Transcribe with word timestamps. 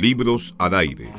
Libros 0.00 0.54
al 0.58 0.74
aire. 0.74 1.10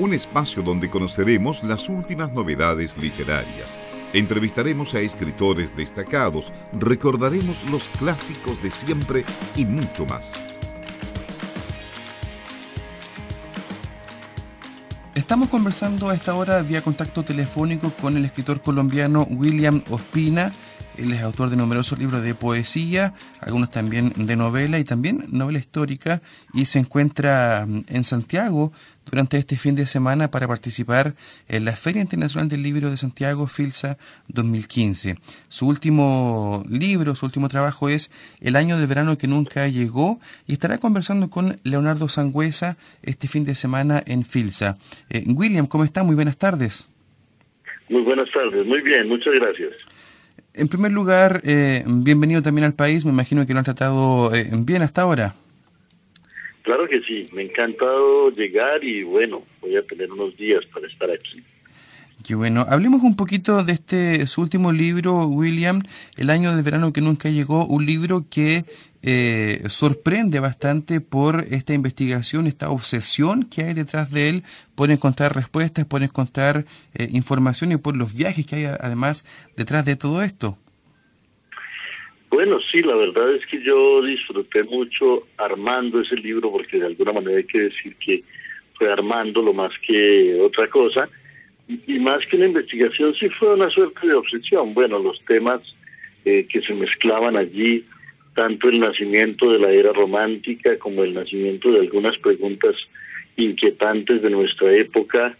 Un 0.00 0.12
espacio 0.12 0.60
donde 0.60 0.90
conoceremos 0.90 1.62
las 1.62 1.88
últimas 1.88 2.32
novedades 2.32 2.96
literarias. 2.98 3.78
Entrevistaremos 4.12 4.92
a 4.94 5.00
escritores 5.00 5.76
destacados, 5.76 6.52
recordaremos 6.72 7.62
los 7.70 7.86
clásicos 7.90 8.60
de 8.60 8.72
siempre 8.72 9.24
y 9.54 9.64
mucho 9.66 10.04
más. 10.04 10.32
Estamos 15.14 15.48
conversando 15.48 16.10
a 16.10 16.14
esta 16.14 16.34
hora 16.34 16.60
vía 16.62 16.82
contacto 16.82 17.24
telefónico 17.24 17.90
con 18.02 18.16
el 18.16 18.24
escritor 18.24 18.62
colombiano 18.62 19.28
William 19.30 19.80
Ospina, 19.90 20.52
él 20.96 21.12
es 21.12 21.22
autor 21.22 21.50
de 21.50 21.56
numerosos 21.56 21.98
libros 21.98 22.22
de 22.22 22.34
poesía, 22.34 23.14
algunos 23.40 23.70
también 23.70 24.12
de 24.16 24.36
novela 24.36 24.78
y 24.78 24.84
también 24.84 25.24
novela 25.30 25.58
histórica, 25.58 26.22
y 26.52 26.66
se 26.66 26.78
encuentra 26.78 27.66
mm, 27.66 27.84
en 27.88 28.04
Santiago 28.04 28.72
durante 29.10 29.36
este 29.36 29.56
fin 29.56 29.74
de 29.74 29.86
semana 29.86 30.30
para 30.30 30.48
participar 30.48 31.14
en 31.48 31.64
la 31.64 31.72
Feria 31.72 32.02
Internacional 32.02 32.48
del 32.48 32.62
Libro 32.62 32.90
de 32.90 32.96
Santiago, 32.96 33.46
FILSA 33.46 33.98
2015. 34.28 35.16
Su 35.48 35.68
último 35.68 36.64
libro, 36.68 37.14
su 37.14 37.26
último 37.26 37.48
trabajo 37.48 37.88
es 37.88 38.10
El 38.40 38.56
año 38.56 38.78
del 38.78 38.86
verano 38.86 39.18
que 39.18 39.28
nunca 39.28 39.68
llegó 39.68 40.20
y 40.46 40.54
estará 40.54 40.78
conversando 40.78 41.28
con 41.30 41.58
Leonardo 41.64 42.08
Sangüesa 42.08 42.76
este 43.02 43.28
fin 43.28 43.44
de 43.44 43.54
semana 43.54 44.02
en 44.06 44.24
FILSA. 44.24 44.78
Eh, 45.10 45.24
William, 45.26 45.66
¿cómo 45.66 45.84
está? 45.84 46.02
Muy 46.02 46.14
buenas 46.14 46.38
tardes. 46.38 46.88
Muy 47.88 48.02
buenas 48.02 48.30
tardes, 48.30 48.64
muy 48.64 48.80
bien, 48.80 49.08
muchas 49.08 49.34
gracias. 49.34 49.72
En 50.56 50.68
primer 50.68 50.92
lugar, 50.92 51.40
eh, 51.44 51.82
bienvenido 51.84 52.40
también 52.40 52.64
al 52.64 52.74
país. 52.74 53.04
Me 53.04 53.10
imagino 53.10 53.44
que 53.44 53.52
lo 53.52 53.58
han 53.58 53.64
tratado 53.64 54.32
eh, 54.32 54.48
bien 54.60 54.82
hasta 54.82 55.02
ahora. 55.02 55.34
Claro 56.62 56.88
que 56.88 57.00
sí, 57.00 57.26
me 57.32 57.42
ha 57.42 57.44
encantado 57.44 58.30
llegar 58.30 58.84
y 58.84 59.02
bueno, 59.02 59.42
voy 59.60 59.76
a 59.76 59.82
tener 59.82 60.12
unos 60.12 60.36
días 60.36 60.64
para 60.72 60.86
estar 60.86 61.10
aquí. 61.10 61.42
Qué 62.24 62.36
bueno. 62.36 62.64
Hablemos 62.68 63.02
un 63.02 63.16
poquito 63.16 63.64
de 63.64 63.72
este 63.72 64.26
su 64.28 64.42
último 64.42 64.70
libro, 64.70 65.26
William, 65.26 65.82
El 66.16 66.30
año 66.30 66.54
del 66.54 66.64
verano 66.64 66.92
que 66.92 67.00
nunca 67.00 67.28
llegó, 67.28 67.66
un 67.66 67.84
libro 67.84 68.24
que 68.30 68.64
eh, 69.06 69.68
sorprende 69.68 70.40
bastante 70.40 71.00
por 71.00 71.44
esta 71.50 71.74
investigación, 71.74 72.46
esta 72.46 72.70
obsesión 72.70 73.44
que 73.44 73.62
hay 73.64 73.74
detrás 73.74 74.10
de 74.10 74.30
él 74.30 74.42
por 74.74 74.90
encontrar 74.90 75.34
respuestas, 75.34 75.84
por 75.84 76.02
encontrar 76.02 76.64
eh, 76.94 77.08
información 77.12 77.72
y 77.72 77.76
por 77.76 77.96
los 77.96 78.16
viajes 78.16 78.46
que 78.46 78.56
hay 78.56 78.64
además 78.64 79.24
detrás 79.58 79.84
de 79.84 79.96
todo 79.96 80.22
esto. 80.22 80.56
Bueno, 82.30 82.58
sí, 82.72 82.80
la 82.80 82.96
verdad 82.96 83.34
es 83.34 83.44
que 83.46 83.62
yo 83.62 84.02
disfruté 84.02 84.64
mucho 84.64 85.26
armando 85.36 86.00
ese 86.00 86.16
libro 86.16 86.50
porque 86.50 86.78
de 86.78 86.86
alguna 86.86 87.12
manera 87.12 87.36
hay 87.36 87.44
que 87.44 87.60
decir 87.60 87.94
que 87.96 88.24
fue 88.78 88.90
armando 88.90 89.42
lo 89.42 89.52
más 89.52 89.72
que 89.86 90.40
otra 90.40 90.66
cosa 90.68 91.10
y, 91.68 91.98
más 91.98 92.24
que 92.26 92.36
una 92.36 92.46
investigación 92.46 93.14
sí 93.14 93.28
fue 93.38 93.54
una 93.54 93.68
suerte 93.68 94.06
de 94.06 94.14
obsesión. 94.14 94.72
Bueno, 94.72 94.98
los 94.98 95.22
temas 95.26 95.60
eh, 96.24 96.46
que 96.50 96.62
se 96.62 96.74
mezclaban 96.74 97.36
allí 97.36 97.84
tanto 98.34 98.68
el 98.68 98.80
nacimiento 98.80 99.50
de 99.52 99.58
la 99.58 99.70
era 99.70 99.92
romántica 99.92 100.76
como 100.78 101.04
el 101.04 101.14
nacimiento 101.14 101.70
de 101.72 101.80
algunas 101.80 102.18
preguntas 102.18 102.76
inquietantes 103.36 104.22
de 104.22 104.30
nuestra 104.30 104.72
época, 104.74 105.36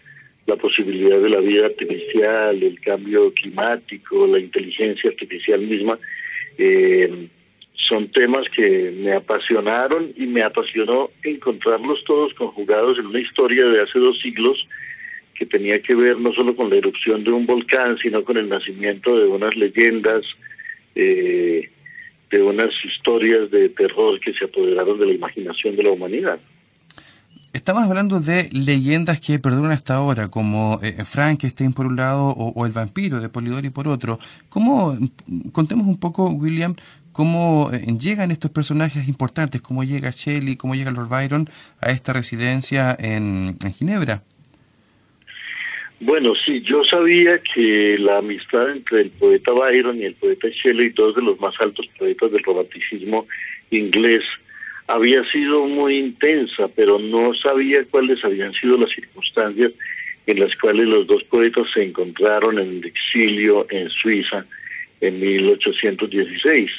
la 0.46 0.56
posibilidad 0.56 1.20
de 1.20 1.28
la 1.28 1.40
vida 1.40 1.66
artificial, 1.66 2.62
el 2.62 2.80
cambio 2.80 3.32
climático, 3.32 4.26
la 4.26 4.38
inteligencia 4.38 5.10
artificial 5.10 5.60
misma, 5.60 5.98
eh, 6.58 7.28
son 7.88 8.08
temas 8.08 8.46
que 8.54 8.92
me 8.96 9.12
apasionaron 9.12 10.12
y 10.16 10.26
me 10.26 10.42
apasionó 10.42 11.10
encontrarlos 11.22 12.02
todos 12.04 12.32
conjugados 12.34 12.98
en 12.98 13.06
una 13.06 13.20
historia 13.20 13.66
de 13.66 13.82
hace 13.82 13.98
dos 13.98 14.18
siglos 14.20 14.66
que 15.34 15.46
tenía 15.46 15.80
que 15.80 15.94
ver 15.94 16.18
no 16.18 16.33
solo 16.33 16.54
con 16.54 16.70
la 16.70 16.77
erupción 16.77 17.24
de 17.24 17.33
un 17.33 17.44
volcán, 17.44 17.98
sino 17.98 18.24
con 18.24 18.36
el 18.36 18.48
nacimiento 18.48 19.18
de 19.18 19.27
unas 19.27 19.54
leyendas 19.56 20.24
eh, 20.94 21.68
de 22.30 22.42
unas 22.42 22.70
historias 22.85 23.51
de 23.51 23.68
terror 23.70 24.18
que 24.20 24.33
se 24.33 24.45
apoderaron 24.45 24.98
de 24.98 25.07
la 25.07 25.12
imaginación 25.12 25.77
de 25.77 25.83
la 25.83 25.90
humanidad. 25.90 26.39
Estamos 27.52 27.85
hablando 27.85 28.18
de 28.18 28.51
leyendas 28.51 29.20
que 29.20 29.39
perduran 29.39 29.70
hasta 29.70 29.95
ahora, 29.95 30.29
como 30.29 30.80
eh, 30.83 31.05
Frankenstein 31.05 31.73
por 31.73 31.86
un 31.86 31.95
lado 31.95 32.27
o, 32.30 32.67
El 32.67 32.73
vampiro 32.73 33.20
de 33.20 33.29
Polidori 33.29 33.70
por 33.70 33.86
otro. 33.86 34.18
¿Cómo, 34.48 34.98
contemos 35.52 35.86
un 35.86 35.98
poco, 35.98 36.30
William, 36.30 36.74
cómo 37.13 37.70
eh, 37.73 37.86
llegan 37.96 38.33
estos 38.33 38.51
personajes 38.51 39.07
importantes, 39.07 39.61
cómo 39.61 39.84
llega 39.84 40.11
Shelley, 40.11 40.57
cómo 40.57 40.74
llega 40.74 40.90
Lord 40.90 41.08
Byron 41.08 41.48
a 41.80 41.90
esta 41.90 42.13
residencia 42.13 42.96
en 42.98 43.57
Ginebra? 43.73 44.24
Bueno, 46.04 46.34
sí, 46.34 46.60
yo 46.60 46.84
sabía 46.84 47.38
que 47.38 47.96
la 47.98 48.18
amistad 48.18 48.72
entre 48.72 49.00
el 49.00 49.10
poeta 49.10 49.52
Byron 49.52 50.02
y 50.02 50.04
el 50.04 50.14
poeta 50.14 50.48
Shelley, 50.50 50.90
dos 50.90 51.16
de 51.16 51.22
los 51.22 51.40
más 51.40 51.54
altos 51.58 51.88
poetas 51.98 52.30
del 52.30 52.42
romanticismo 52.42 53.26
inglés, 53.70 54.22
había 54.86 55.24
sido 55.30 55.64
muy 55.64 55.96
intensa, 55.96 56.68
pero 56.76 56.98
no 56.98 57.32
sabía 57.32 57.86
cuáles 57.90 58.22
habían 58.22 58.52
sido 58.52 58.76
las 58.76 58.90
circunstancias 58.90 59.72
en 60.26 60.40
las 60.40 60.54
cuales 60.56 60.86
los 60.88 61.06
dos 61.06 61.24
poetas 61.24 61.68
se 61.72 61.84
encontraron 61.84 62.58
en 62.58 62.68
el 62.68 62.84
exilio 62.84 63.66
en 63.70 63.88
Suiza 63.88 64.44
en 65.00 65.18
1816. 65.18 66.70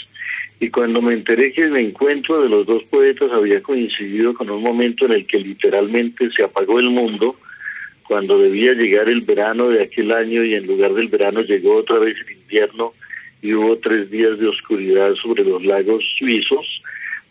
Y 0.59 0.69
cuando 0.69 1.01
me 1.01 1.15
enteré 1.15 1.51
que 1.51 1.63
el 1.63 1.75
encuentro 1.77 2.43
de 2.43 2.49
los 2.49 2.67
dos 2.67 2.83
poetas 2.83 3.31
había 3.31 3.63
coincidido 3.63 4.35
con 4.35 4.51
un 4.51 4.61
momento 4.61 5.07
en 5.07 5.13
el 5.13 5.25
que 5.25 5.39
literalmente 5.39 6.29
se 6.29 6.43
apagó 6.43 6.79
el 6.79 6.91
mundo, 6.91 7.35
cuando 8.07 8.37
debía 8.37 8.73
llegar 8.73 9.09
el 9.09 9.21
verano 9.21 9.69
de 9.69 9.83
aquel 9.83 10.11
año 10.11 10.43
y 10.43 10.53
en 10.53 10.67
lugar 10.67 10.93
del 10.93 11.07
verano 11.07 11.41
llegó 11.41 11.77
otra 11.77 11.99
vez 11.99 12.15
el 12.25 12.37
invierno 12.37 12.93
y 13.41 13.53
hubo 13.53 13.77
tres 13.77 14.09
días 14.09 14.37
de 14.39 14.47
oscuridad 14.47 15.13
sobre 15.15 15.43
los 15.43 15.63
lagos 15.65 16.03
suizos. 16.17 16.81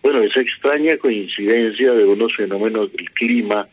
Bueno, 0.03 0.23
esa 0.23 0.41
extraña 0.41 0.97
coincidencia 0.99 1.93
de 1.93 2.05
unos 2.05 2.35
fenómenos 2.37 2.93
del 2.93 3.11
clima 3.13 3.69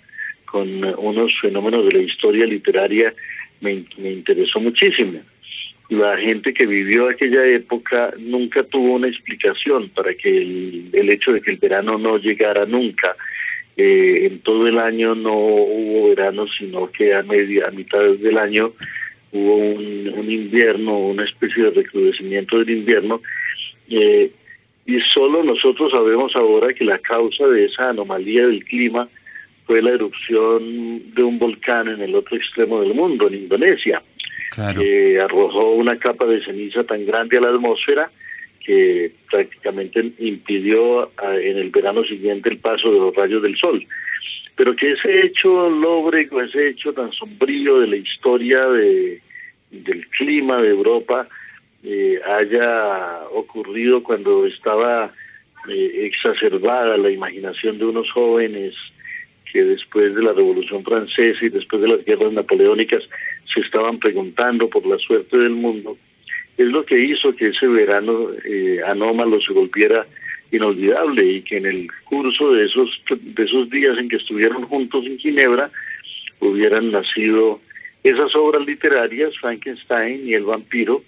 con 0.46 0.68
unos 0.84 1.32
fenómenos 1.42 1.86
de 1.88 1.98
la 1.98 2.04
historia 2.04 2.46
literaria 2.46 3.14
me, 3.62 3.84
interesó 3.98 4.60
muchísimo. 4.60 5.20
La 5.90 6.18
gente 6.18 6.54
que 6.54 6.66
vivió 6.66 7.10
aquella 7.10 7.46
época 7.48 8.14
nunca 8.18 8.64
tuvo 8.64 8.94
una 8.94 9.08
explicación 9.08 9.90
para 9.90 10.14
que 10.14 10.38
el, 10.38 10.90
el 10.94 11.10
hecho 11.10 11.34
de 11.34 11.40
que 11.42 11.52
el 11.52 11.58
verano 11.58 11.98
no 11.98 12.18
llegara 12.18 12.66
nunca 12.66 13.16
eh, 13.78 14.28
en 14.28 14.40
todo 14.40 14.68
el 14.68 14.78
año 14.78 15.16
no 15.16 15.34
hubo 15.34 16.10
verano, 16.10 16.46
sino 16.58 16.92
que 16.92 17.14
a 17.14 17.24
media, 17.24 17.68
a 17.68 17.72
mitad 17.72 18.00
del 18.00 18.38
año 18.38 18.74
hubo 19.32 19.56
un, 19.56 20.30
invierno, 20.30 20.98
una 20.98 21.24
especie 21.24 21.64
de 21.64 21.72
recrudecimiento 21.72 22.60
del 22.60 22.70
invierno, 22.70 23.22
eh, 23.90 24.32
y 24.86 25.00
solo 25.14 25.44
nosotros 25.44 25.92
sabemos 25.92 26.36
ahora 26.36 26.74
que 26.74 26.84
la 26.84 27.00
causa 27.00 27.48
de 27.48 27.66
esa 27.66 27.90
anomalía 27.90 28.48
del 28.48 28.64
clima 28.66 29.08
fue 29.66 29.82
la 29.82 29.92
erupción 29.92 31.14
de 31.14 31.24
un 31.24 31.40
volcán 31.40 31.88
en 31.88 32.02
el 32.02 32.16
otro 32.16 32.36
extremo 32.36 32.82
del 32.82 32.94
mundo, 32.94 33.28
en 33.28 33.36
Indonesia, 33.36 34.02
que 34.76 35.20
arrojó 35.20 35.72
una 35.72 35.98
capa 35.98 36.26
de 36.26 36.44
ceniza 36.44 36.84
tan 36.84 37.06
grande 37.06 37.38
a 37.38 37.42
la 37.42 37.50
atmósfera 37.50 38.12
que 38.66 39.12
prácticamente 39.30 40.12
impidió 40.20 41.12
en 41.22 41.58
el 41.58 41.70
verano 41.70 42.04
siguiente 42.04 42.50
el 42.50 42.60
paso 42.60 42.92
de 42.92 43.00
los 43.00 43.16
rayos 43.16 43.42
del 43.42 43.58
sol. 43.58 43.86
Pero 44.56 44.76
que 44.76 44.92
ese 44.92 45.26
hecho 45.26 45.70
lóbrego, 45.70 46.42
ese 46.42 46.70
hecho 46.70 46.94
tan 46.94 47.12
sombrío 47.14 47.80
de 47.80 47.88
la 47.88 47.96
historia 47.96 48.68
de, 48.68 49.22
del 49.72 50.08
clima 50.10 50.62
de 50.62 50.70
Europa 50.70 51.28
eh, 51.84 52.20
haya 52.24 53.28
ocurrido 53.32 54.04
cuando 54.04 54.46
estaba 54.46 55.12
eh, 55.68 56.06
exacerbada 56.06 56.98
la 56.98 57.10
imaginación 57.10 57.80
de 57.80 57.86
unos 57.86 58.12
jóvenes 58.12 58.76
que 59.52 59.64
después 59.64 60.16
de 60.16 60.22
la 60.22 60.34
Revolución 60.34 60.84
Francesa 60.84 61.44
y 61.44 61.50
después 61.50 61.82
de 61.82 61.88
las 61.88 62.06
guerras 62.06 62.32
napoleónicas 62.32 63.04
se 63.54 63.60
estaban 63.62 64.00
preguntando 64.00 64.70
por 64.70 64.86
la 64.86 64.98
suerte 64.98 65.38
del 65.38 65.52
mundo, 65.52 65.98
es 66.58 66.68
lo 66.68 66.86
que 66.86 67.00
hizo 67.00 67.36
que 67.36 67.48
ese 67.48 67.68
verano 67.68 68.30
eh, 68.46 68.82
anómalo 68.86 69.42
se 69.42 69.54
volviera 69.54 70.06
inolvidable 70.52 71.26
y 71.26 71.42
que 71.42 71.58
en 71.58 71.66
el 71.66 71.88
curso 72.04 72.54
de 72.54 72.66
esos 72.66 72.90
de 73.10 73.44
esos 73.44 73.70
días 73.70 73.98
en 73.98 74.10
que 74.10 74.18
estuvieron 74.18 74.64
juntos 74.64 75.06
en 75.06 75.18
Ginebra 75.18 75.72
hubieran 76.40 76.92
nacido 76.92 77.62
esas 78.04 78.36
obras 78.36 78.66
literarias 78.66 79.34
Frankenstein 79.40 80.28
y 80.28 80.34
el 80.34 80.44
vampiro 80.44 81.04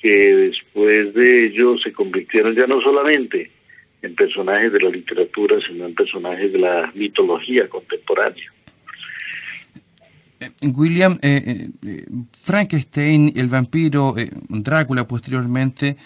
que 0.00 0.10
después 0.10 1.14
de 1.14 1.46
ello 1.46 1.78
se 1.78 1.92
convirtieron 1.92 2.54
ya 2.54 2.66
no 2.66 2.80
solamente 2.82 3.50
en 4.02 4.14
personajes 4.14 4.70
de 4.72 4.80
la 4.80 4.90
literatura 4.90 5.56
sino 5.66 5.86
en 5.86 5.94
personajes 5.94 6.52
de 6.52 6.58
la 6.58 6.92
mitología 6.94 7.66
contemporánea 7.68 8.53
William, 10.62 11.18
eh, 11.22 11.70
eh, 11.82 12.06
Frankenstein, 12.40 13.32
el 13.36 13.48
vampiro, 13.48 14.14
Drácula 14.48 15.06
posteriormente, 15.06 15.96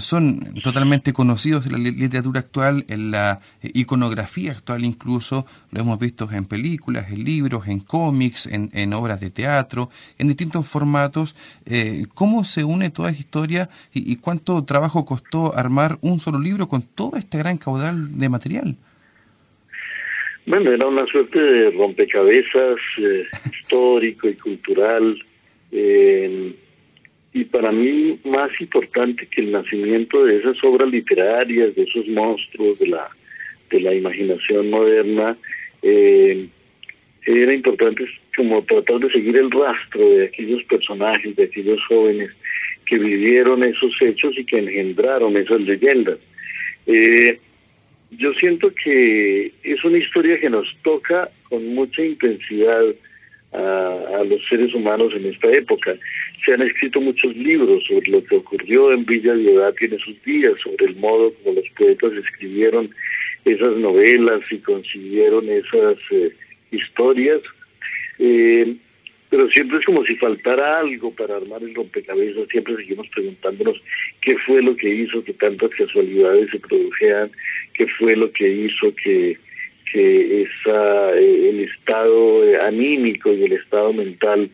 son 0.00 0.54
totalmente 0.62 1.12
conocidos 1.12 1.66
en 1.66 1.72
la 1.72 1.78
literatura 1.78 2.40
actual, 2.40 2.84
en 2.88 3.10
la 3.10 3.40
iconografía 3.62 4.52
actual 4.52 4.84
incluso, 4.84 5.46
lo 5.70 5.80
hemos 5.80 5.98
visto 5.98 6.30
en 6.30 6.46
películas, 6.46 7.10
en 7.10 7.24
libros, 7.24 7.66
en 7.68 7.80
cómics, 7.80 8.48
en, 8.50 8.92
obras 8.92 9.20
de 9.20 9.30
teatro, 9.30 9.90
en 10.18 10.28
distintos 10.28 10.66
formatos. 10.66 11.34
¿Cómo 12.14 12.44
se 12.44 12.64
une 12.64 12.90
toda 12.90 13.10
esta 13.10 13.20
historia 13.20 13.70
y 13.92 14.16
cuánto 14.16 14.64
trabajo 14.64 15.04
costó 15.04 15.56
armar 15.56 15.98
un 16.02 16.20
solo 16.20 16.38
libro 16.38 16.68
con 16.68 16.82
todo 16.82 17.16
este 17.16 17.38
gran 17.38 17.58
caudal 17.58 18.18
de 18.18 18.28
material? 18.28 18.76
Bueno, 20.50 20.72
era 20.72 20.88
una 20.88 21.06
suerte 21.06 21.38
de 21.40 21.70
rompecabezas 21.70 22.76
eh, 22.98 23.24
histórico 23.52 24.28
y 24.28 24.34
cultural. 24.34 25.16
Eh, 25.70 26.52
y 27.32 27.44
para 27.44 27.70
mí, 27.70 28.18
más 28.24 28.50
importante 28.60 29.28
que 29.28 29.42
el 29.42 29.52
nacimiento 29.52 30.24
de 30.24 30.38
esas 30.38 30.56
obras 30.64 30.90
literarias, 30.90 31.76
de 31.76 31.84
esos 31.84 32.04
monstruos 32.08 32.80
de 32.80 32.88
la, 32.88 33.08
de 33.70 33.80
la 33.80 33.94
imaginación 33.94 34.70
moderna, 34.70 35.36
eh, 35.82 36.48
era 37.26 37.54
importante 37.54 38.04
como 38.36 38.64
tratar 38.64 38.98
de 38.98 39.12
seguir 39.12 39.36
el 39.36 39.52
rastro 39.52 40.10
de 40.10 40.24
aquellos 40.24 40.64
personajes, 40.64 41.36
de 41.36 41.44
aquellos 41.44 41.80
jóvenes 41.86 42.32
que 42.86 42.98
vivieron 42.98 43.62
esos 43.62 43.92
hechos 44.02 44.36
y 44.36 44.44
que 44.44 44.58
engendraron 44.58 45.36
esas 45.36 45.60
leyendas. 45.60 46.18
Eh, 46.88 47.38
yo 48.10 48.32
siento 48.34 48.72
que 48.74 49.52
es 49.62 49.84
una 49.84 49.98
historia 49.98 50.38
que 50.40 50.50
nos 50.50 50.66
toca 50.82 51.30
con 51.48 51.74
mucha 51.74 52.04
intensidad 52.04 52.82
a, 53.52 54.22
los 54.24 54.40
seres 54.48 54.72
humanos 54.74 55.12
en 55.14 55.26
esta 55.26 55.50
época. 55.50 55.96
Se 56.44 56.54
han 56.54 56.62
escrito 56.62 57.00
muchos 57.00 57.34
libros 57.36 57.84
sobre 57.86 58.10
lo 58.10 58.24
que 58.24 58.36
ocurrió 58.36 58.92
en 58.92 59.04
Villa 59.04 59.34
Diodati 59.34 59.86
en 59.86 59.94
esos 59.94 60.22
días, 60.24 60.54
sobre 60.62 60.86
el 60.86 60.96
modo 60.96 61.32
como 61.34 61.56
los 61.56 61.68
poetas 61.70 62.12
escribieron 62.12 62.90
esas 63.44 63.76
novelas 63.76 64.40
y 64.50 64.58
consiguieron 64.58 65.48
esas 65.48 65.96
eh, 66.10 66.32
historias. 66.70 67.40
Eh, 68.18 68.76
pero 69.30 69.48
siempre 69.50 69.78
es 69.78 69.86
como 69.86 70.04
si 70.04 70.16
faltara 70.16 70.80
algo 70.80 71.12
para 71.12 71.36
armar 71.36 71.62
el 71.62 71.74
rompecabezas, 71.74 72.48
siempre 72.48 72.74
seguimos 72.76 73.08
preguntándonos 73.08 73.80
qué 74.20 74.36
fue 74.38 74.60
lo 74.60 74.76
que 74.76 74.92
hizo 74.92 75.22
que 75.22 75.32
tantas 75.32 75.70
casualidades 75.70 76.50
se 76.50 76.58
produjeran, 76.58 77.30
qué 77.80 77.86
fue 77.98 78.14
lo 78.14 78.30
que 78.30 78.46
hizo 78.46 78.94
que, 79.02 79.38
que 79.90 80.42
esa, 80.42 81.18
eh, 81.18 81.48
el 81.48 81.60
estado 81.60 82.44
eh, 82.44 82.60
anímico 82.60 83.32
y 83.32 83.44
el 83.44 83.52
estado 83.54 83.94
mental 83.94 84.50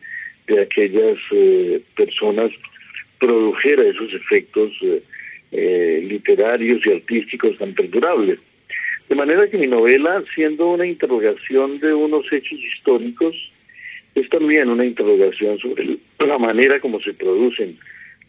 de 0.47 0.61
aquellas 0.61 1.17
eh, 1.31 1.81
personas 1.97 2.51
produjera 3.19 3.83
esos 3.83 4.13
efectos 4.13 4.71
literarios 5.51 6.85
y 6.85 6.91
artísticos 6.91 7.57
tan 7.57 7.73
perdurables. 7.73 8.39
De 9.09 9.15
manera 9.15 9.49
que 9.49 9.57
mi 9.57 9.67
novela, 9.67 10.23
siendo 10.35 10.67
una 10.67 10.85
interrogación 10.85 11.79
de 11.79 11.93
unos 11.93 12.31
hechos 12.31 12.59
históricos, 12.59 13.35
es 14.15 14.29
también 14.29 14.69
una 14.69 14.85
interrogación 14.85 15.57
sobre 15.59 15.97
la 16.19 16.37
manera 16.37 16.79
como 16.79 17.01
se 17.01 17.13
producen 17.13 17.77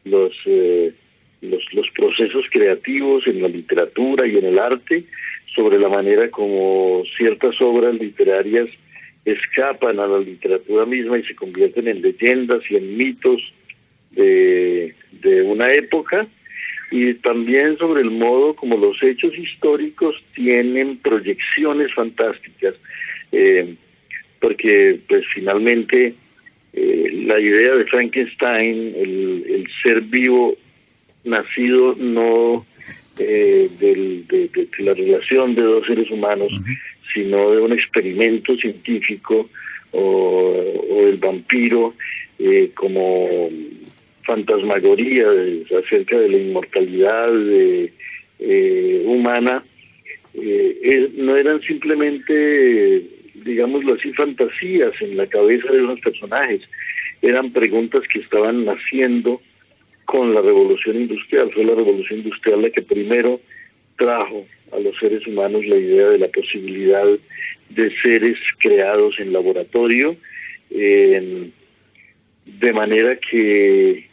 los, 0.04 0.32
eh, 0.46 0.92
los, 1.40 1.62
los 1.72 1.88
procesos 1.90 2.44
creativos 2.50 3.26
en 3.26 3.42
la 3.42 3.48
literatura 3.48 4.26
y 4.26 4.36
en 4.36 4.46
el 4.46 4.58
arte, 4.58 5.04
sobre 5.54 5.78
la 5.78 5.88
manera 5.88 6.30
como 6.30 7.02
ciertas 7.16 7.60
obras 7.60 7.94
literarias 7.94 8.68
escapan 9.24 9.98
a 9.98 10.06
la 10.06 10.20
literatura 10.20 10.86
misma 10.86 11.18
y 11.18 11.24
se 11.24 11.34
convierten 11.34 11.88
en 11.88 12.02
leyendas 12.02 12.62
y 12.70 12.76
en 12.76 12.96
mitos 12.96 13.42
de, 14.12 14.94
de 15.12 15.42
una 15.42 15.72
época, 15.72 16.26
y 16.90 17.14
también 17.14 17.76
sobre 17.76 18.00
el 18.00 18.10
modo 18.10 18.54
como 18.54 18.76
los 18.76 19.02
hechos 19.02 19.36
históricos 19.36 20.16
tienen 20.34 20.96
proyecciones 20.98 21.92
fantásticas. 21.94 22.74
Eh, 23.32 23.74
porque 24.40 25.00
pues 25.08 25.24
finalmente 25.34 26.14
eh, 26.72 27.10
la 27.26 27.40
idea 27.40 27.74
de 27.74 27.84
Frankenstein, 27.86 28.94
el, 28.96 29.66
ser 29.82 30.00
vivo 30.02 30.56
nacido 31.28 31.94
no 31.96 32.66
eh, 33.18 33.68
de, 33.78 34.50
la 34.78 34.94
relación 34.94 35.54
de 35.54 35.62
dos 35.62 35.86
seres 35.86 36.10
humanos, 36.10 36.52
sino 37.12 37.50
de 37.50 37.60
un 37.60 37.72
experimento 37.72 38.56
científico 38.56 39.48
o, 39.92 41.06
el 41.06 41.16
vampiro 41.16 41.94
eh, 42.38 42.70
como 42.74 43.48
fantasmagoría 44.24 45.26
acerca 45.82 46.18
de 46.18 46.28
la 46.28 46.36
inmortalidad 46.36 47.30
humana, 49.06 49.64
no 51.16 51.36
eran 51.36 51.60
simplemente 51.62 53.02
digámoslo 53.44 53.94
así, 53.94 54.12
fantasías 54.12 54.92
en 55.00 55.16
la 55.16 55.26
cabeza 55.26 55.70
de 55.72 55.82
unos 55.82 56.00
personajes. 56.00 56.62
Eran 57.22 57.50
preguntas 57.52 58.02
que 58.12 58.20
estaban 58.20 58.64
naciendo 58.64 59.40
con 60.08 60.34
la 60.34 60.40
revolución 60.40 60.96
industrial. 60.96 61.50
Fue 61.52 61.64
la 61.64 61.74
revolución 61.74 62.20
industrial 62.20 62.62
la 62.62 62.70
que 62.70 62.80
primero 62.80 63.42
trajo 63.98 64.46
a 64.72 64.78
los 64.78 64.96
seres 64.98 65.26
humanos 65.26 65.66
la 65.66 65.76
idea 65.76 66.08
de 66.08 66.18
la 66.18 66.28
posibilidad 66.28 67.04
de 67.68 67.96
seres 67.98 68.38
creados 68.58 69.20
en 69.20 69.34
laboratorio, 69.34 70.16
de 70.70 71.52
manera 72.72 73.16
que 73.16 74.06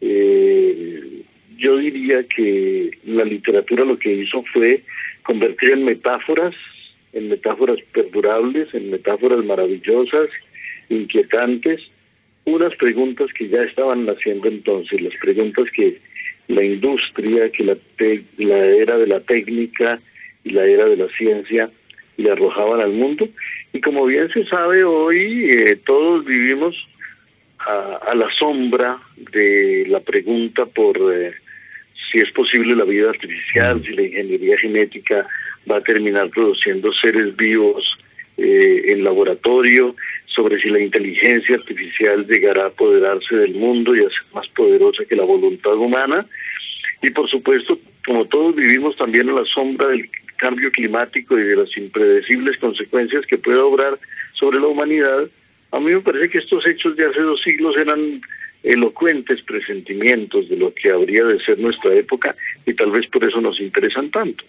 eh, 0.00 1.22
yo 1.56 1.76
diría 1.76 2.24
que 2.24 2.98
la 3.04 3.24
literatura 3.24 3.84
lo 3.84 3.96
que 3.96 4.12
hizo 4.12 4.42
fue 4.52 4.82
convertir 5.22 5.70
en 5.70 5.84
metáforas 5.84 6.56
en 7.12 7.28
metáforas 7.28 7.78
perdurables, 7.92 8.74
en 8.74 8.90
metáforas 8.90 9.44
maravillosas, 9.44 10.28
inquietantes, 10.88 11.80
unas 12.52 12.74
preguntas 12.76 13.30
que 13.32 13.48
ya 13.48 13.62
estaban 13.62 14.06
naciendo 14.06 14.48
entonces, 14.48 15.00
las 15.00 15.14
preguntas 15.20 15.66
que 15.74 15.98
la 16.48 16.64
industria, 16.64 17.50
que 17.50 17.64
la, 17.64 17.76
la 18.38 18.66
era 18.66 18.96
de 18.96 19.06
la 19.06 19.20
técnica 19.20 19.98
y 20.44 20.50
la 20.50 20.64
era 20.64 20.86
de 20.86 20.96
la 20.96 21.08
ciencia 21.08 21.70
le 22.16 22.30
arrojaban 22.30 22.80
al 22.80 22.92
mundo. 22.92 23.28
Y 23.72 23.80
como 23.80 24.06
bien 24.06 24.30
se 24.32 24.44
sabe 24.46 24.82
hoy, 24.82 25.50
eh, 25.50 25.78
todos 25.84 26.24
vivimos 26.24 26.74
a, 27.58 28.14
la 28.14 28.28
sombra 28.38 28.98
de 29.32 29.84
la 29.88 30.00
pregunta 30.00 30.64
por 30.64 30.96
eh, 31.12 31.32
si 32.10 32.18
es 32.18 32.30
posible 32.32 32.74
la 32.74 32.84
vida 32.84 33.10
artificial, 33.10 33.82
si 33.82 33.92
la 33.92 34.02
ingeniería 34.02 34.56
genética 34.58 35.26
va 35.70 35.76
a 35.76 35.82
terminar 35.82 36.30
produciendo 36.30 36.92
seres 36.94 37.36
vivos 37.36 37.84
eh, 38.38 38.84
en 38.86 39.04
laboratorio, 39.04 39.94
sobre 40.38 40.60
si 40.60 40.68
la 40.68 40.78
inteligencia 40.78 41.56
artificial 41.56 42.24
llegará 42.28 42.62
a 42.62 42.68
apoderarse 42.68 43.34
del 43.34 43.54
mundo 43.54 43.96
y 43.96 44.04
a 44.04 44.08
ser 44.08 44.22
más 44.32 44.46
poderosa 44.50 45.04
que 45.04 45.16
la 45.16 45.24
voluntad 45.24 45.74
humana. 45.74 46.24
Y 47.02 47.10
por 47.10 47.28
supuesto, 47.28 47.76
como 48.06 48.24
todos 48.26 48.54
vivimos 48.54 48.96
también 48.96 49.28
a 49.30 49.32
la 49.32 49.44
sombra 49.46 49.88
del 49.88 50.08
cambio 50.36 50.70
climático 50.70 51.36
y 51.36 51.42
de 51.42 51.56
las 51.56 51.76
impredecibles 51.76 52.56
consecuencias 52.58 53.26
que 53.26 53.36
puede 53.36 53.58
obrar 53.58 53.98
sobre 54.34 54.60
la 54.60 54.68
humanidad, 54.68 55.28
a 55.72 55.80
mí 55.80 55.90
me 55.90 56.00
parece 56.02 56.28
que 56.28 56.38
estos 56.38 56.64
hechos 56.68 56.94
de 56.94 57.06
hace 57.06 57.20
dos 57.20 57.42
siglos 57.42 57.76
eran 57.76 58.20
elocuentes 58.62 59.42
presentimientos 59.42 60.48
de 60.48 60.56
lo 60.56 60.72
que 60.72 60.92
habría 60.92 61.24
de 61.24 61.40
ser 61.40 61.58
nuestra 61.58 61.92
época 61.94 62.36
y 62.64 62.74
tal 62.74 62.92
vez 62.92 63.08
por 63.08 63.24
eso 63.24 63.40
nos 63.40 63.58
interesan 63.60 64.08
tanto. 64.12 64.44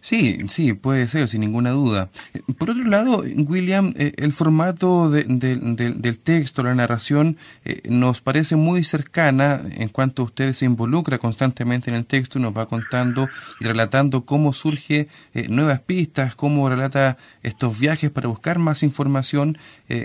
Sí, 0.00 0.38
sí, 0.48 0.74
puede 0.74 1.08
ser, 1.08 1.28
sin 1.28 1.40
ninguna 1.40 1.70
duda. 1.70 2.08
Por 2.56 2.70
otro 2.70 2.84
lado, 2.84 3.24
William, 3.36 3.94
eh, 3.96 4.12
el 4.16 4.32
formato 4.32 5.10
del 5.10 6.20
texto, 6.22 6.62
la 6.62 6.74
narración, 6.74 7.36
eh, 7.64 7.82
nos 7.88 8.20
parece 8.20 8.54
muy 8.54 8.84
cercana 8.84 9.60
en 9.72 9.88
cuanto 9.88 10.22
usted 10.22 10.52
se 10.52 10.66
involucra 10.66 11.18
constantemente 11.18 11.90
en 11.90 11.96
el 11.96 12.06
texto, 12.06 12.38
nos 12.38 12.56
va 12.56 12.66
contando 12.66 13.28
y 13.60 13.64
relatando 13.64 14.24
cómo 14.24 14.52
surge 14.52 15.08
eh, 15.34 15.48
nuevas 15.48 15.80
pistas, 15.80 16.36
cómo 16.36 16.68
relata 16.68 17.18
estos 17.42 17.78
viajes 17.78 18.10
para 18.10 18.28
buscar 18.28 18.58
más 18.58 18.82
información. 18.84 19.58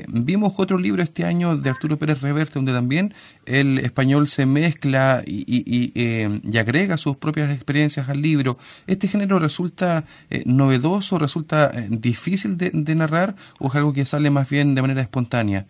vimos 0.07 0.53
otro 0.57 0.77
libro 0.77 1.03
este 1.03 1.25
año 1.25 1.57
de 1.57 1.69
Arturo 1.69 1.97
Pérez 1.97 2.21
Reverte, 2.21 2.55
donde 2.55 2.71
también 2.71 3.13
el 3.45 3.79
español 3.79 4.27
se 4.27 4.45
mezcla 4.45 5.23
y, 5.25 5.43
y 5.45 6.57
agrega 6.57 6.97
sus 6.97 7.17
propias 7.17 7.51
experiencias 7.51 8.09
al 8.09 8.21
libro. 8.21 8.57
Este 8.87 9.07
género 9.07 9.39
resulta 9.39 9.82
eh, 10.29 10.43
novedoso, 10.45 11.17
resulta 11.17 11.71
eh, 11.73 11.87
difícil 11.89 12.57
de, 12.57 12.95
narrar 12.95 13.35
o 13.59 13.67
es 13.67 13.75
algo 13.75 13.93
que 13.93 14.05
sale 14.05 14.29
más 14.29 14.49
bien 14.49 14.75
de 14.75 14.81
manera 14.81 15.01
espontánea? 15.01 15.65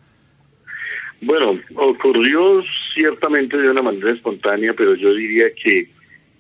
Bueno, 1.22 1.60
ocurrió 1.76 2.64
ciertamente 2.94 3.58
de 3.58 3.70
una 3.70 3.82
manera 3.82 4.12
espontánea, 4.12 4.74
pero 4.74 4.96
yo 4.96 5.14
diría 5.14 5.46
que 5.54 5.90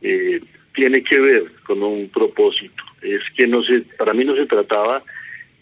eh, 0.01 0.41
tiene 0.73 1.03
que 1.03 1.19
ver 1.19 1.51
con 1.65 1.81
un 1.83 2.09
propósito. 2.09 2.83
Es 3.01 3.21
que 3.35 3.47
no 3.47 3.63
se, 3.63 3.81
para 3.97 4.13
mí 4.13 4.25
no 4.25 4.35
se 4.35 4.45
trataba 4.45 5.03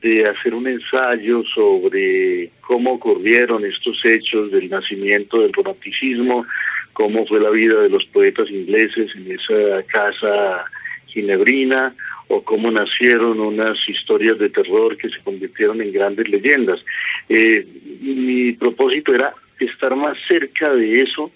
de 0.02 0.28
hacer 0.28 0.54
un 0.56 0.68
ensayo 0.68 1.44
sobre 1.54 2.50
cómo 2.62 2.94
ocurrieron 2.94 3.64
estos 3.66 4.00
hechos 4.04 4.52
del 4.52 4.70
nacimiento 4.70 5.42
del 5.42 5.54
romanticismo, 5.54 6.46
cómo 6.94 7.26
fue 7.28 7.40
la 7.40 7.52
vida 7.52 7.82
de 7.82 7.90
los 7.90 8.06
poetas 8.06 8.50
ingleses 8.50 9.12
en 9.16 9.32
esa 9.32 9.84
casa 9.84 10.66
ginebrina, 11.12 11.94
o 12.28 12.44
cómo 12.44 12.72
nacieron 12.72 13.40
unas 13.40 13.78
historias 13.88 14.40
de 14.40 14.50
terror 14.50 14.98
que 14.98 15.10
se 15.10 15.20
convirtieron 15.24 15.82
en 15.82 15.92
grandes 15.92 16.30
leyendas. 16.30 16.80
Eh, 17.28 17.66
mi 18.02 18.54
propósito 18.54 19.14
era 19.14 19.34
estar 19.60 19.96
más 19.96 20.18
cerca 20.28 20.74
de 20.74 21.02
eso, 21.02 21.32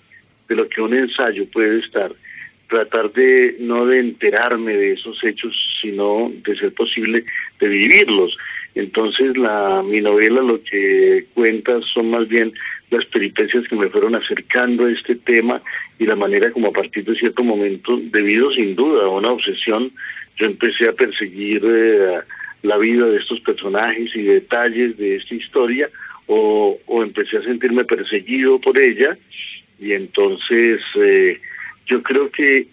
de 0.47 0.55
lo 0.55 0.69
que 0.69 0.81
un 0.81 0.93
ensayo 0.93 1.45
puede 1.51 1.79
estar, 1.79 2.11
tratar 2.69 3.11
de 3.11 3.57
no 3.59 3.85
de 3.85 3.99
enterarme 3.99 4.75
de 4.75 4.93
esos 4.93 5.21
hechos, 5.23 5.53
sino 5.81 6.31
de 6.33 6.55
ser 6.57 6.73
posible 6.73 7.25
de 7.59 7.67
vivirlos. 7.67 8.37
Entonces 8.75 9.37
la 9.37 9.81
mi 9.83 10.01
novela 10.01 10.41
lo 10.41 10.61
que 10.61 11.25
cuenta 11.33 11.79
son 11.93 12.11
más 12.11 12.27
bien 12.27 12.53
las 12.91 13.05
peripecias 13.05 13.67
que 13.67 13.75
me 13.75 13.89
fueron 13.89 14.15
acercando 14.15 14.85
a 14.85 14.91
este 14.91 15.15
tema 15.15 15.61
y 15.97 16.05
la 16.05 16.15
manera 16.15 16.51
como 16.51 16.67
a 16.67 16.73
partir 16.73 17.05
de 17.05 17.15
cierto 17.15 17.43
momento, 17.43 17.97
debido 18.11 18.51
sin 18.51 18.75
duda 18.75 19.05
a 19.05 19.09
una 19.09 19.31
obsesión 19.31 19.91
yo 20.37 20.45
empecé 20.45 20.89
a 20.89 20.93
perseguir 20.93 21.61
eh, 21.65 22.19
la 22.63 22.77
vida 22.77 23.05
de 23.05 23.17
estos 23.17 23.39
personajes 23.41 24.13
y 24.15 24.23
detalles 24.23 24.97
de 24.97 25.17
esta 25.17 25.35
historia 25.35 25.89
o, 26.27 26.77
empecé 27.03 27.37
a 27.37 27.43
sentirme 27.43 27.85
perseguido 27.85 28.59
por 28.59 28.77
ella. 28.77 29.17
Y 29.79 29.93
entonces 29.93 30.81
eh, 30.95 31.39
yo 31.85 32.01
creo 32.01 32.29
que, 32.31 32.67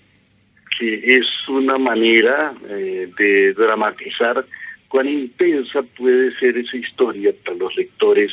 que 0.79 0.95
es 1.05 1.27
una 1.49 1.79
manera 1.79 2.55
eh, 2.69 3.09
de 3.19 3.53
dramatizar 3.55 4.45
cuán 4.93 5.09
intensa 5.09 5.81
puede 5.97 6.39
ser 6.39 6.59
esa 6.59 6.77
historia 6.77 7.33
para 7.47 7.57
los 7.57 7.75
lectores, 7.79 8.31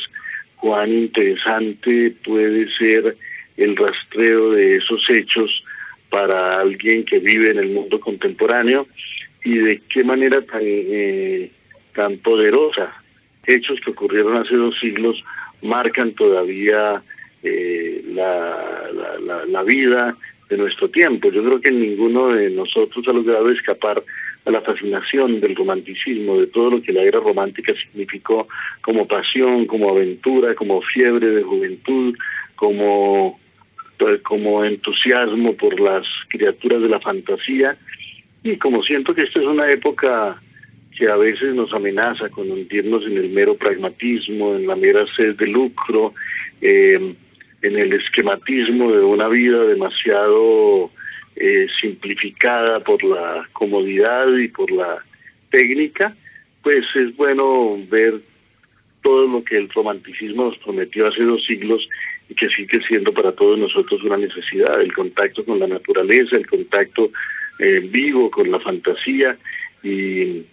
cuán 0.56 0.92
interesante 0.92 2.14
puede 2.22 2.68
ser 2.76 3.16
el 3.56 3.74
rastreo 3.74 4.50
de 4.50 4.76
esos 4.76 5.00
hechos 5.08 5.64
para 6.10 6.60
alguien 6.60 7.06
que 7.06 7.18
vive 7.18 7.50
en 7.50 7.60
el 7.60 7.70
mundo 7.70 7.98
contemporáneo 7.98 8.86
y 9.42 9.56
de 9.56 9.80
qué 9.88 10.04
manera 10.04 10.42
tan, 10.42 10.60
eh, 10.62 11.50
tan 11.94 12.18
poderosa 12.18 12.92
hechos 13.46 13.80
que 13.82 13.92
ocurrieron 13.92 14.36
hace 14.36 14.54
dos 14.54 14.78
siglos 14.80 15.16
marcan 15.62 16.12
todavía 16.12 17.02
eh, 17.42 18.04
la, 18.08 18.90
la, 19.22 19.46
la, 19.46 19.62
vida 19.62 20.14
de 20.50 20.58
nuestro 20.58 20.90
tiempo. 20.90 21.32
Yo 21.32 21.42
creo 21.42 21.58
que 21.62 21.70
ninguno 21.70 22.28
de 22.34 22.50
nosotros 22.50 23.02
ha 23.08 23.12
logrado 23.12 23.50
escapar 23.50 24.04
a 24.44 24.50
la 24.50 24.60
fascinación 24.62 25.40
del 25.40 25.54
romanticismo, 25.54 26.40
de 26.40 26.46
todo 26.46 26.70
lo 26.70 26.82
que 26.82 26.92
la 26.92 27.02
era 27.02 27.20
romántica 27.20 27.72
significó 27.74 28.48
como 28.82 29.06
pasión, 29.06 29.66
como 29.66 29.90
aventura, 29.90 30.54
como 30.54 30.80
fiebre 30.82 31.28
de 31.28 31.42
juventud, 31.42 32.16
como, 32.56 33.38
como 34.22 34.64
entusiasmo 34.64 35.54
por 35.54 35.78
las 35.78 36.06
criaturas 36.28 36.80
de 36.80 36.88
la 36.88 37.00
fantasía. 37.00 37.76
Y 38.42 38.56
como 38.56 38.82
siento 38.82 39.14
que 39.14 39.24
esta 39.24 39.40
es 39.40 39.46
una 39.46 39.70
época 39.70 40.40
que 40.96 41.08
a 41.08 41.16
veces 41.16 41.54
nos 41.54 41.72
amenaza 41.72 42.28
con 42.30 42.50
hundirnos 42.50 43.04
en 43.04 43.18
el 43.18 43.30
mero 43.30 43.56
pragmatismo, 43.56 44.56
en 44.56 44.66
la 44.66 44.76
mera 44.76 45.04
sed 45.16 45.36
de 45.36 45.46
lucro, 45.46 46.14
em, 46.60 47.14
en 47.62 47.78
el 47.78 47.92
esquematismo 47.92 48.90
de 48.92 49.02
una 49.02 49.28
vida 49.28 49.64
demasiado 49.64 50.90
eh, 51.42 51.66
simplificada 51.80 52.80
por 52.80 53.02
la 53.02 53.48
comodidad 53.54 54.28
y 54.36 54.48
por 54.48 54.70
la 54.70 55.02
técnica, 55.50 56.14
pues 56.62 56.84
es 56.94 57.16
bueno 57.16 57.78
ver 57.88 58.20
todo 59.02 59.26
lo 59.26 59.42
que 59.42 59.56
el 59.56 59.70
romanticismo 59.70 60.44
nos 60.44 60.58
prometió 60.58 61.06
hace 61.06 61.22
dos 61.22 61.42
siglos 61.46 61.88
y 62.28 62.34
que 62.34 62.46
sigue 62.50 62.82
siendo 62.86 63.14
para 63.14 63.32
todos 63.32 63.58
nosotros 63.58 64.02
una 64.02 64.18
necesidad, 64.18 64.82
el 64.82 64.92
contacto 64.92 65.42
con 65.42 65.58
la 65.58 65.66
naturaleza, 65.66 66.36
el 66.36 66.46
contacto 66.46 67.10
eh, 67.58 67.80
vivo 67.90 68.30
con 68.30 68.50
la 68.50 68.60
fantasía 68.60 69.38
y, 69.82 70.44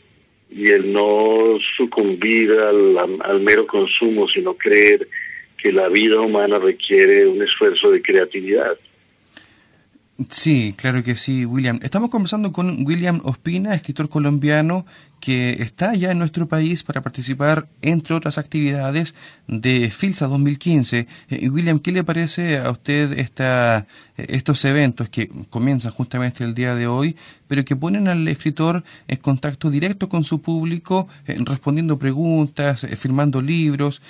el 0.50 0.94
no 0.94 1.60
sucumbir 1.76 2.52
al 2.54 3.42
mero 3.42 3.68
consumo, 3.68 4.30
sino 4.30 4.54
creer 4.54 5.06
que 5.58 5.74
la 5.74 5.90
vida 5.90 6.22
humana 6.22 6.60
requiere 6.60 7.28
un 7.28 7.42
esfuerzo 7.42 7.92
de 7.92 8.02
creatividad. 8.02 8.78
Sí, 10.32 10.74
claro 10.76 11.04
que 11.04 11.16
sí, 11.16 11.46
William. 11.46 11.80
Estamos 11.84 12.10
conversando 12.10 12.52
con 12.52 12.88
William 12.88 13.22
Ospina, 13.24 13.76
escritor 13.76 14.10
colombiano 14.10 14.84
que 15.20 15.62
está 15.62 15.94
ya 15.94 16.12
en 16.12 16.18
nuestro 16.18 16.48
país 16.48 16.84
para 16.84 17.02
participar, 17.02 17.68
entre 17.84 18.16
otras 18.16 18.40
actividades, 18.40 19.14
de 19.48 19.92
FILSA 19.92 20.26
2015. 20.26 21.08
Eh, 21.30 21.50
William, 21.50 21.78
¿qué 21.78 21.92
le 21.92 22.04
parece 22.04 22.58
a 22.58 22.72
usted 22.72 23.20
esta, 23.20 23.86
estos 24.18 24.66
eventos 24.66 25.08
que 25.10 25.30
comienzan 25.52 25.92
justamente 25.92 26.44
el 26.44 26.56
día 26.56 26.74
de 26.74 26.88
hoy, 26.88 27.16
pero 27.48 27.64
que 27.64 27.76
ponen 27.76 28.08
al 28.08 28.28
escritor 28.28 28.84
en 29.08 29.18
contacto 29.18 29.70
directo 29.70 30.10
con 30.10 30.24
su 30.24 30.42
público, 30.42 31.08
eh, 31.28 31.38
respondiendo 31.46 32.00
preguntas, 32.00 32.84
eh, 32.84 32.96
firmando 32.96 33.40
libros, 33.40 34.02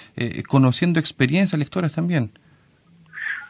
conociendo 0.47 1.01
experiencias 1.01 1.59
lectoras 1.59 1.91
también? 1.91 2.31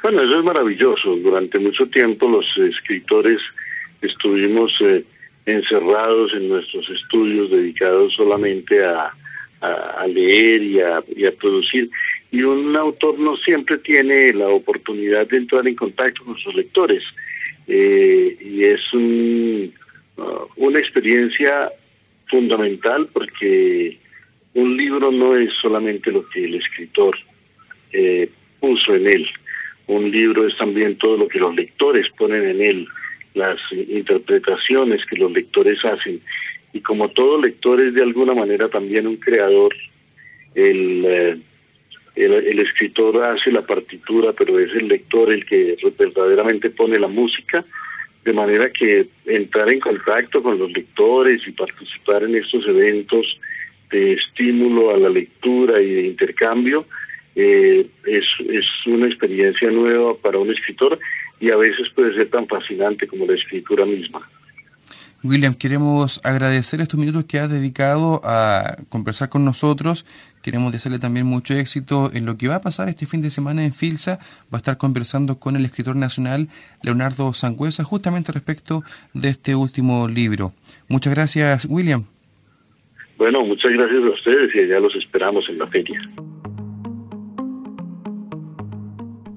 Bueno, 0.09 0.23
eso 0.23 0.39
es 0.39 0.45
maravilloso. 0.45 1.17
Durante 1.17 1.59
mucho 1.59 1.85
tiempo 1.87 2.29
los 2.29 2.45
escritores 2.57 3.41
estuvimos 4.01 4.71
encerrados 5.45 6.31
en 6.33 6.47
nuestros 6.47 6.89
estudios 6.89 7.51
dedicados 7.51 8.13
solamente 8.13 8.85
a, 8.85 9.11
leer 10.07 10.63
y 10.63 10.79
a, 10.79 11.31
producir. 11.37 11.89
Y 12.31 12.41
un 12.41 12.73
autor 12.77 13.19
no 13.19 13.35
siempre 13.35 13.79
tiene 13.79 14.31
la 14.31 14.47
oportunidad 14.47 15.27
de 15.27 15.39
entrar 15.39 15.67
en 15.67 15.75
contacto 15.75 16.23
con 16.23 16.37
sus 16.37 16.55
lectores. 16.55 17.03
Eh, 17.67 18.37
y 18.39 18.63
es 18.63 18.79
un, 18.93 19.73
uh, 20.15 20.47
una 20.55 20.79
experiencia 20.79 21.69
fundamental 22.27 23.09
porque 23.11 23.97
un 24.53 24.77
libro 24.77 25.11
no 25.11 25.35
es 25.35 25.51
solamente 25.61 26.13
lo 26.13 26.25
que 26.29 26.45
el 26.45 26.55
escritor 26.55 27.17
eh, 27.91 28.29
puso 28.61 28.95
en 28.95 29.07
él. 29.07 29.27
Un 29.87 30.11
libro 30.11 30.45
es 30.45 30.57
también 30.57 30.97
todo 30.97 31.17
lo 31.17 31.27
que 31.27 31.39
los 31.39 31.55
lectores 31.55 32.05
ponen 32.17 32.45
en 32.45 32.61
él 32.61 32.87
las 33.33 33.59
interpretaciones 33.71 35.05
que 35.05 35.15
los 35.15 35.31
lectores 35.31 35.83
hacen. 35.85 36.21
Y 36.73 36.81
como 36.81 37.09
todo 37.09 37.41
lector 37.41 37.79
es 37.79 37.93
de 37.93 38.01
alguna 38.01 38.33
manera 38.33 38.67
también 38.67 39.07
un 39.07 39.17
creador, 39.17 39.73
el, 40.55 41.05
eh, 41.05 41.37
el, 42.15 42.59
escritor 42.59 43.23
hace 43.23 43.51
la 43.51 43.61
partitura, 43.61 44.33
pero 44.37 44.59
es 44.59 44.71
el 44.73 44.87
lector 44.87 45.31
el 45.31 45.45
que 45.45 45.77
verdaderamente 45.97 46.69
pone 46.71 46.99
la 46.99 47.07
música, 47.07 47.63
de 48.25 48.33
manera 48.33 48.69
que 48.71 49.07
entrar 49.25 49.69
en 49.69 49.79
contacto 49.79 50.41
con 50.41 50.59
los 50.59 50.71
lectores 50.71 51.41
y 51.47 51.51
participar 51.51 52.23
en 52.23 52.35
estos 52.35 52.67
eventos 52.67 53.39
de 53.89 54.13
estímulo 54.13 54.93
a 54.93 54.97
la 54.97 55.09
lectura 55.09 55.81
y 55.81 55.93
de 55.93 56.01
intercambio 56.07 56.85
eh, 57.39 57.87
es, 58.05 58.25
es 58.49 58.65
una 58.87 59.05
experiencia 59.05 59.69
nueva 59.69 60.15
para 60.17 60.39
un 60.39 60.49
escritor 60.51 60.99
y 61.39 61.51
a 61.51 61.55
veces 61.55 61.87
puede 61.93 62.15
ser 62.15 62.31
tan 62.31 62.47
fascinante 62.47 63.07
como 63.07 63.27
la 63.27 63.35
escritura 63.35 63.85
misma. 63.85 64.27
William, 65.23 65.53
queremos 65.53 66.19
agradecer 66.23 66.81
estos 66.81 66.99
minutos 66.99 67.25
que 67.25 67.39
has 67.39 67.51
dedicado 67.51 68.21
a 68.23 68.77
conversar 68.89 69.29
con 69.29 69.45
nosotros. 69.45 70.05
Queremos 70.41 70.71
desearle 70.71 70.99
también 70.99 71.27
mucho 71.27 71.53
éxito 71.53 72.09
en 72.11 72.25
lo 72.25 72.37
que 72.37 72.47
va 72.47 72.55
a 72.55 72.61
pasar 72.61 72.89
este 72.89 73.05
fin 73.05 73.21
de 73.21 73.29
semana 73.29 73.63
en 73.63 73.73
Filsa. 73.73 74.19
Va 74.51 74.57
a 74.57 74.57
estar 74.57 74.77
conversando 74.77 75.39
con 75.39 75.55
el 75.55 75.65
escritor 75.65 75.95
nacional 75.95 76.47
Leonardo 76.81 77.33
Sangüesa 77.33 77.83
justamente 77.83 78.31
respecto 78.31 78.83
de 79.13 79.29
este 79.29 79.53
último 79.55 80.07
libro. 80.07 80.53
Muchas 80.87 81.13
gracias, 81.13 81.65
William. 81.69 82.05
Bueno, 83.17 83.43
muchas 83.43 83.71
gracias 83.71 84.03
a 84.03 84.09
ustedes 84.09 84.55
y 84.55 84.59
allá 84.59 84.79
los 84.79 84.95
esperamos 84.95 85.49
en 85.49 85.57
la 85.57 85.67
feria. 85.67 85.99